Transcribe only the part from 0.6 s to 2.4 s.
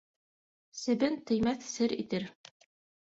Себен теймәҫ сер итер.